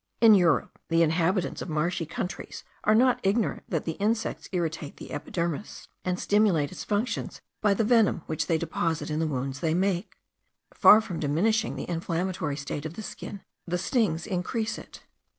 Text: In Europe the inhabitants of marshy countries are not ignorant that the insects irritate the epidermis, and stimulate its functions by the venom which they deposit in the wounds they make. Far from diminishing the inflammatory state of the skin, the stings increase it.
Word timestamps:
In 0.19 0.33
Europe 0.33 0.79
the 0.89 1.03
inhabitants 1.03 1.61
of 1.61 1.69
marshy 1.69 2.07
countries 2.07 2.63
are 2.85 2.95
not 2.95 3.19
ignorant 3.21 3.65
that 3.69 3.85
the 3.85 3.99
insects 4.07 4.49
irritate 4.51 4.97
the 4.97 5.11
epidermis, 5.11 5.89
and 6.03 6.19
stimulate 6.19 6.71
its 6.71 6.83
functions 6.83 7.39
by 7.61 7.75
the 7.75 7.83
venom 7.83 8.23
which 8.25 8.47
they 8.47 8.57
deposit 8.57 9.11
in 9.11 9.19
the 9.19 9.27
wounds 9.27 9.59
they 9.59 9.75
make. 9.75 10.15
Far 10.73 11.01
from 11.01 11.19
diminishing 11.19 11.75
the 11.75 11.83
inflammatory 11.87 12.57
state 12.57 12.87
of 12.87 12.95
the 12.95 13.03
skin, 13.03 13.41
the 13.67 13.77
stings 13.77 14.25
increase 14.25 14.79
it. 14.79 15.03